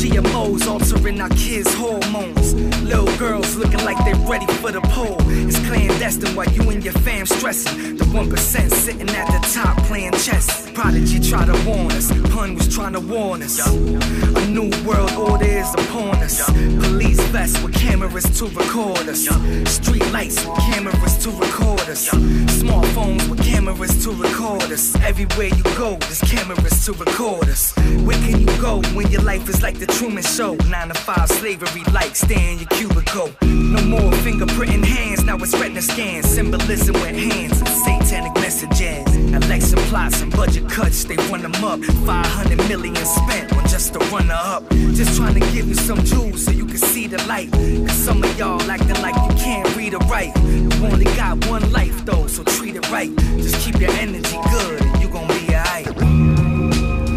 GMOs 0.00 0.66
altering 0.66 1.20
our 1.20 1.28
kids' 1.30 1.72
hormones. 1.74 2.54
Little 2.82 3.16
girls 3.18 3.54
looking 3.56 3.84
like 3.84 4.02
they're 4.04 4.26
ready 4.26 4.46
for 4.54 4.72
the 4.72 4.80
pole. 4.80 5.18
It's 5.20 5.58
clandestine 5.68 6.34
while 6.34 6.48
you 6.50 6.68
and 6.70 6.82
your 6.82 6.94
fam 6.94 7.26
stressing. 7.26 7.96
The 7.96 8.04
1% 8.04 8.70
sitting 8.72 9.10
at 9.10 9.26
the 9.26 9.48
top 9.52 9.76
playing 9.84 10.12
chess. 10.12 10.69
Prodigy 10.74 11.18
try 11.20 11.44
to 11.44 11.52
warn 11.68 11.92
us. 11.92 12.10
Pun 12.30 12.54
was 12.54 12.72
trying 12.72 12.92
to 12.92 13.00
warn 13.00 13.42
us. 13.42 13.58
A 13.66 14.46
new 14.48 14.70
world 14.86 15.12
order 15.12 15.44
is 15.44 15.72
upon 15.74 16.16
us. 16.16 16.44
Police 16.50 17.20
vests 17.28 17.62
with 17.62 17.74
cameras 17.74 18.24
to 18.38 18.46
record 18.46 19.08
us. 19.08 19.26
Street 19.70 20.06
lights 20.12 20.44
with 20.46 20.58
cameras 20.58 21.18
to 21.24 21.30
record 21.30 21.80
us. 21.88 22.08
Smartphones 22.08 23.28
with 23.28 23.42
cameras 23.42 24.04
to 24.04 24.12
record 24.12 24.70
us. 24.72 24.94
Everywhere 25.02 25.48
you 25.48 25.62
go, 25.76 25.96
there's 25.96 26.20
cameras 26.20 26.84
to 26.86 26.92
record 26.92 27.48
us. 27.48 27.74
Where 28.04 28.18
can 28.18 28.40
you 28.40 28.46
go 28.60 28.80
when 28.94 29.10
your 29.10 29.22
life 29.22 29.48
is 29.48 29.62
like 29.62 29.78
the 29.78 29.86
Truman 29.86 30.22
Show? 30.22 30.54
Nine 30.68 30.88
to 30.88 30.94
five 30.94 31.28
slavery, 31.28 31.82
like 31.92 32.16
stay 32.16 32.52
in 32.52 32.58
your 32.58 32.68
cubicle. 32.68 33.30
No 33.70 33.82
more 33.82 34.12
fingerprinting 34.22 34.84
hands, 34.84 35.24
now 35.24 35.36
it's 35.36 35.52
retina 35.54 35.82
scans. 35.82 36.26
Symbolism 36.26 36.94
with 36.94 37.16
hands 37.16 37.58
and 37.60 37.68
satanic 37.68 38.34
messages. 38.34 39.16
Election 39.16 39.78
plots 39.90 40.20
and 40.22 40.30
budget 40.32 40.68
cuts, 40.68 41.04
they 41.04 41.16
run 41.30 41.42
them 41.42 41.64
up. 41.64 41.80
500 41.80 42.68
million 42.68 42.94
spent 43.04 43.52
on 43.52 43.62
just 43.68 43.80
just 43.80 43.96
a 43.96 43.98
runner 44.14 44.34
up. 44.34 44.68
Just 44.92 45.16
trying 45.16 45.32
to 45.32 45.40
give 45.52 45.66
you 45.66 45.74
some 45.74 46.04
jewels 46.04 46.44
so 46.44 46.50
you 46.50 46.66
can 46.66 46.76
see 46.76 47.06
the 47.06 47.16
light. 47.26 47.50
Cause 47.50 47.92
some 47.92 48.22
of 48.22 48.38
y'all 48.38 48.60
acting 48.70 49.00
like 49.00 49.14
you 49.14 49.34
can't 49.42 49.74
read 49.74 49.94
or 49.94 50.00
write. 50.00 50.36
You 50.44 50.68
only 50.84 51.06
got 51.16 51.46
one 51.46 51.72
life 51.72 52.04
though, 52.04 52.26
so 52.26 52.44
treat 52.44 52.76
it 52.76 52.90
right. 52.90 53.10
Just 53.38 53.56
keep 53.64 53.80
your 53.80 53.90
energy 53.92 54.36
good 54.50 54.82
and 54.82 55.02
you 55.02 55.08
gon' 55.08 55.26
be 55.28 55.54
alright. 55.56 55.88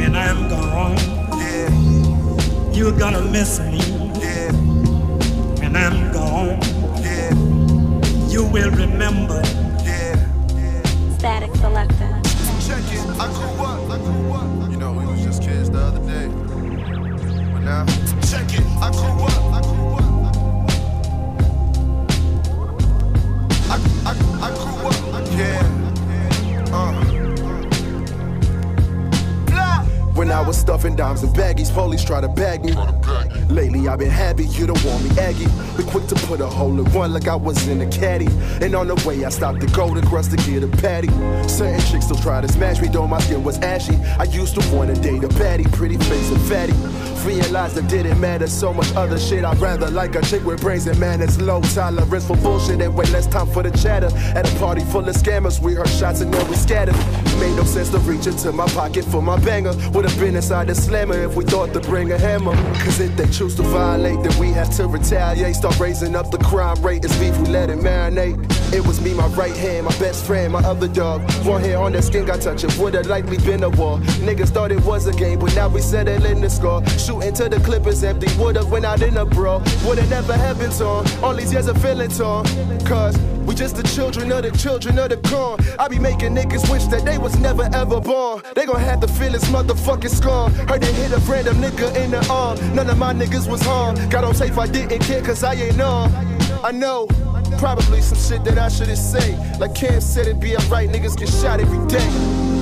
And 0.05 0.15
I'm 0.15 0.47
gone. 0.47 0.95
Yeah. 1.37 2.71
You're 2.71 2.97
gonna 2.97 3.21
miss 3.29 3.59
me. 3.59 4.02
Yeah. 5.73 5.89
I'm 5.89 6.11
gone. 6.13 6.59
Yeah. 7.01 7.33
You 8.29 8.45
will 8.45 8.71
remember. 8.71 9.41
Yeah. 9.83 10.15
Statik 11.17 11.51
Selektah. 11.57 12.21
Check 12.65 12.85
it. 12.93 13.01
I 13.19 13.27
grew 13.33 13.65
up. 13.65 13.89
I 13.89 13.97
grew 13.97 14.33
up. 14.33 14.71
You 14.71 14.77
know, 14.77 14.93
we 14.93 15.05
was 15.05 15.23
just 15.23 15.41
kids 15.41 15.69
the 15.69 15.79
other 15.79 15.99
day. 16.05 16.27
But 17.53 17.61
now, 17.61 17.85
When 30.23 30.31
I 30.31 30.39
was 30.39 30.57
stuffing 30.57 30.95
dimes 30.95 31.21
and 31.21 31.35
baggies, 31.35 31.69
police 31.69 32.01
try 32.01 32.21
to 32.21 32.29
bag 32.29 32.63
me. 32.63 32.71
Lately 33.53 33.89
I've 33.89 33.99
been 33.99 34.09
happy, 34.09 34.45
you 34.45 34.65
don't 34.65 34.81
want 34.85 35.03
me 35.03 35.09
aggy. 35.19 35.47
Been 35.75 35.85
quick 35.85 36.07
to 36.07 36.15
put 36.15 36.39
a 36.39 36.47
hole 36.47 36.79
in 36.79 36.89
one 36.93 37.11
like 37.11 37.27
I 37.27 37.35
was 37.35 37.67
in 37.67 37.81
a 37.81 37.89
caddy. 37.89 38.27
And 38.61 38.73
on 38.73 38.87
the 38.87 38.95
way 39.05 39.25
I 39.25 39.27
stopped 39.27 39.59
to 39.59 39.67
go 39.67 39.93
to 39.93 40.01
crust 40.07 40.31
to 40.31 40.37
get 40.37 40.63
a 40.63 40.69
patty. 40.69 41.09
Certain 41.49 41.81
chicks 41.91 42.05
still 42.05 42.15
try 42.15 42.39
to 42.39 42.47
smash 42.47 42.79
me, 42.79 42.87
though 42.87 43.05
my 43.05 43.19
skin 43.19 43.43
was 43.43 43.59
ashy. 43.59 43.97
I 44.17 44.23
used 44.23 44.55
to 44.55 44.73
want 44.73 44.95
to 44.95 45.01
date 45.01 45.25
a 45.25 45.27
baddie, 45.27 45.69
pretty 45.73 45.97
face 45.97 46.31
and 46.31 46.41
fatty. 46.43 46.73
Realized 47.27 47.77
it 47.77 47.87
didn't 47.87 48.19
matter 48.19 48.47
so 48.47 48.73
much 48.73 48.93
other 48.95 49.19
shit. 49.19 49.43
I'd 49.43 49.57
rather 49.57 49.89
like 49.89 50.15
a 50.15 50.21
chick 50.21 50.45
with 50.45 50.61
brains 50.61 50.87
and 50.87 50.99
manners. 50.99 51.39
Low 51.41 51.61
tolerance 51.61 52.27
for 52.27 52.37
bullshit 52.37 52.81
and 52.81 52.95
way 52.95 53.05
less 53.07 53.27
time 53.27 53.47
for 53.47 53.63
the 53.63 53.71
chatter. 53.71 54.09
At 54.37 54.49
a 54.49 54.59
party 54.59 54.85
full 54.85 55.07
of 55.07 55.15
scammers, 55.15 55.59
we 55.59 55.73
heard 55.73 55.89
shots 55.89 56.21
and 56.21 56.33
then 56.33 56.49
we 56.49 56.55
scattered. 56.55 56.95
Made 57.39 57.55
no 57.55 57.63
sense 57.63 57.89
to 57.89 57.99
reach 57.99 58.27
into 58.27 58.51
my 58.51 58.67
pocket 58.67 59.03
for 59.05 59.21
my 59.21 59.37
banger. 59.39 59.73
Would 59.91 60.03
have 60.03 60.12
been 60.15 60.35
inside 60.35 60.67
the 60.67 60.75
slammer 60.75 61.17
if 61.17 61.35
we 61.35 61.43
thought 61.43 61.73
to 61.73 61.79
bring 61.79 62.11
a 62.11 62.17
hammer. 62.17 62.53
Cause 62.83 62.99
if 62.99 63.15
they 63.15 63.27
choose 63.27 63.55
to 63.55 63.63
violate, 63.63 64.21
then 64.23 64.37
we 64.39 64.51
have 64.51 64.69
to 64.77 64.87
retaliate. 64.87 65.55
Start 65.55 65.79
raising 65.79 66.15
up 66.15 66.31
the 66.31 66.37
crime 66.37 66.81
rate. 66.81 67.05
It's 67.05 67.17
beef, 67.19 67.37
we 67.37 67.47
let 67.47 67.69
it 67.69 67.79
marinate. 67.79 68.37
It 68.73 68.85
was 68.85 68.99
me, 69.01 69.13
my 69.13 69.27
right 69.27 69.55
hand, 69.55 69.85
my 69.85 69.97
best 69.99 70.25
friend, 70.25 70.53
my 70.53 70.59
other 70.59 70.87
dog. 70.87 71.21
One 71.45 71.61
hair 71.61 71.77
on 71.77 71.91
their 71.91 72.01
skin 72.01 72.25
got 72.25 72.41
touched, 72.41 72.63
it. 72.63 72.77
Would've 72.77 73.05
likely 73.07 73.37
been 73.37 73.63
a 73.63 73.69
war. 73.69 73.99
Niggas 74.27 74.49
thought 74.49 74.71
it 74.71 74.81
was 74.81 75.05
a 75.07 75.13
game, 75.13 75.39
but 75.39 75.55
now 75.55 75.69
we 75.69 75.81
settling 75.81 76.41
the 76.41 76.49
score. 76.49 76.85
Shooting 76.97 77.33
to 77.35 77.49
the 77.49 77.59
clip 77.59 77.85
is 77.87 78.03
empty. 78.03 78.27
Would've 78.37 78.71
went 78.71 78.85
out 78.85 79.01
in 79.01 79.17
a 79.17 79.25
bro. 79.25 79.59
Would've 79.85 80.09
never 80.09 80.33
happened 80.33 80.73
on. 80.81 81.07
All 81.23 81.35
these 81.35 81.53
years 81.53 81.67
of 81.67 81.81
feeling 81.81 82.09
torn. 82.09 82.45
Cause 82.85 83.17
we 83.45 83.55
just 83.55 83.75
the 83.75 83.83
children 83.83 84.31
of 84.31 84.43
the 84.43 84.51
children 84.51 84.97
of 84.99 85.09
the 85.09 85.17
corn. 85.29 85.59
I 85.79 85.87
be 85.87 85.99
making 85.99 86.35
niggas 86.35 86.69
wish 86.71 86.85
that 86.85 87.05
they 87.05 87.17
was 87.17 87.37
never 87.39 87.69
ever 87.73 87.99
born. 87.99 88.41
They 88.55 88.65
gon' 88.65 88.79
have 88.79 88.99
to 89.01 89.07
feel 89.07 89.31
this 89.31 89.45
motherfucking 89.45 90.09
scorn. 90.09 90.53
Heard 90.67 90.83
it 90.83 90.95
hit 90.95 91.11
a 91.11 91.19
random 91.29 91.57
nigga 91.57 91.95
in 91.95 92.11
the 92.11 92.25
arm. 92.29 92.57
None 92.75 92.89
of 92.89 92.97
my 92.97 93.13
niggas 93.13 93.49
was 93.49 93.61
harmed. 93.61 94.09
Got 94.11 94.23
on 94.23 94.35
safe, 94.35 94.57
I 94.57 94.67
didn't 94.67 94.99
care 94.99 95.21
cause 95.21 95.43
I 95.43 95.53
ain't 95.53 95.81
on. 95.81 96.11
I 96.63 96.71
know. 96.71 97.07
Probably 97.57 98.01
some 98.01 98.17
shit 98.17 98.43
that 98.45 98.57
I 98.57 98.69
shouldn't 98.69 98.97
say. 98.97 99.37
Like 99.59 99.75
Cam 99.75 100.01
said, 100.01 100.27
it 100.27 100.39
be 100.39 100.55
alright, 100.55 100.89
niggas 100.89 101.17
get 101.17 101.29
shot 101.29 101.59
every 101.59 101.85
day. 101.87 102.52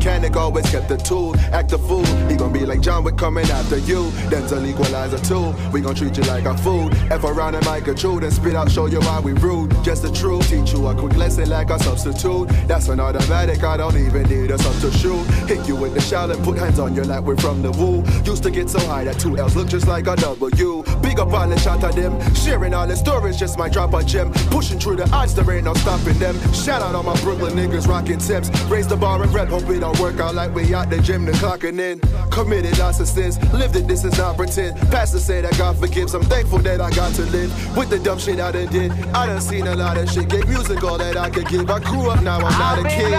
Mechanic, 0.00 0.34
always 0.34 0.68
kept 0.70 0.88
the 0.88 0.96
tool. 0.96 1.36
Act 1.52 1.72
a 1.72 1.78
fool, 1.78 2.04
he 2.26 2.34
gon' 2.34 2.52
be 2.52 2.64
like 2.64 2.80
John 2.80 3.04
Wick 3.04 3.18
coming 3.18 3.44
after 3.50 3.76
you. 3.76 4.04
Denzel 4.30 4.66
equalizer 4.66 5.18
too, 5.18 5.52
we 5.72 5.82
gon' 5.82 5.94
treat 5.94 6.16
you 6.16 6.22
like 6.22 6.46
a 6.46 6.56
food. 6.56 6.94
F 7.10 7.22
around 7.24 7.54
and 7.54 7.64
Mike 7.66 7.86
a 7.86 7.94
true, 7.94 8.18
then 8.18 8.30
spit 8.30 8.54
out, 8.54 8.70
show 8.70 8.86
you 8.86 9.00
why 9.00 9.20
we 9.20 9.32
rude. 9.32 9.70
Just 9.84 10.02
the 10.02 10.10
truth, 10.10 10.48
teach 10.48 10.72
you 10.72 10.86
a 10.86 10.94
quick 10.94 11.14
lesson 11.16 11.50
like 11.50 11.68
a 11.68 11.78
substitute. 11.78 12.48
That's 12.66 12.88
an 12.88 12.98
automatic, 12.98 13.62
I 13.62 13.76
don't 13.76 13.96
even 13.96 14.22
need 14.22 14.50
a 14.50 14.58
substitute. 14.58 15.26
Hit 15.50 15.68
you 15.68 15.76
with 15.76 15.92
the 15.92 16.00
shout 16.00 16.30
and 16.30 16.42
put 16.42 16.56
hands 16.56 16.78
on 16.78 16.94
you 16.94 17.02
like 17.02 17.22
we're 17.22 17.36
from 17.36 17.60
the 17.60 17.70
woo. 17.72 18.02
Used 18.24 18.42
to 18.44 18.50
get 18.50 18.70
so 18.70 18.80
high 18.80 19.04
that 19.04 19.20
two 19.20 19.36
L's 19.36 19.54
look 19.54 19.68
just 19.68 19.86
like 19.86 20.06
a 20.06 20.16
W. 20.16 20.82
Big 21.02 21.20
up 21.20 21.32
all 21.34 21.46
the 21.46 21.58
shot 21.58 21.84
at 21.84 21.94
them, 21.94 22.12
sharing 22.34 22.72
all 22.72 22.86
the 22.86 22.96
stories, 22.96 23.36
just 23.38 23.58
might 23.58 23.72
drop 23.72 23.92
a 23.92 24.02
gem. 24.02 24.32
Pushing 24.50 24.78
through 24.78 24.96
the 24.96 25.08
odds, 25.10 25.34
there 25.34 25.50
ain't 25.50 25.64
no 25.64 25.74
stopping 25.74 26.18
them. 26.18 26.34
Shout 26.54 26.80
out 26.80 26.94
all 26.94 27.02
my 27.02 27.20
Brooklyn 27.20 27.52
niggas 27.52 27.86
rocking 27.86 28.18
tips. 28.18 28.48
Raise 28.70 28.88
the 28.88 28.96
bar 28.96 29.22
and 29.22 29.32
rep, 29.34 29.48
hope 29.48 29.68
it 29.68 29.80
don't 29.80 29.89
I 29.90 30.00
work 30.00 30.20
out 30.20 30.34
like 30.36 30.54
we 30.54 30.72
out 30.72 30.88
the 30.88 31.00
gym, 31.00 31.24
then 31.24 31.34
clocking 31.34 31.80
in. 31.80 31.98
Committed 32.30 32.74
narcissists, 32.74 33.40
live 33.52 33.72
the 33.72 33.80
distance, 33.82 34.18
not 34.18 34.36
pretend. 34.36 34.76
Pastor 34.90 35.18
said 35.18 35.44
that 35.44 35.58
God 35.58 35.78
forgives, 35.78 36.14
I'm 36.14 36.22
thankful 36.22 36.58
that 36.60 36.80
I 36.80 36.90
got 36.90 37.12
to 37.14 37.22
live 37.22 37.50
with 37.76 37.90
the 37.90 37.98
dumb 37.98 38.18
shit 38.18 38.38
I 38.38 38.52
done 38.52 38.68
did. 38.68 38.92
I 38.92 39.26
done 39.26 39.40
seen 39.40 39.66
a 39.66 39.74
lot 39.74 39.96
of 39.96 40.08
shit, 40.08 40.28
gave 40.28 40.46
music 40.48 40.84
all 40.84 40.98
that 40.98 41.16
I 41.16 41.28
could 41.30 41.48
give. 41.48 41.68
I 41.68 41.80
grew 41.80 42.08
up, 42.08 42.22
now 42.22 42.36
I'm 42.36 42.42
not 42.58 42.78
I've 42.78 42.84
a 42.84 42.88
kid. 42.88 43.10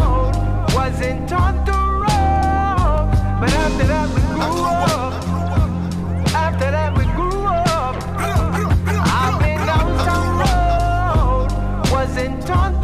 Road, 0.00 0.74
wasn't 0.74 1.28
taught 1.28 1.64
the 1.64 1.72
road, 1.72 3.10
but 3.40 3.52
after 3.52 3.86
that 3.86 4.08
we 4.08 4.20
grew, 4.34 4.64
up. 4.64 5.12
After 6.34 6.70
that 6.72 6.96
we 6.98 7.04
grew 7.14 7.44
up. 7.46 7.96
I've 9.06 9.38
been 9.40 9.60
out 9.60 10.08
on 10.08 10.38
road, 11.46 11.92
wasn't 11.92 12.46
taught 12.46 12.79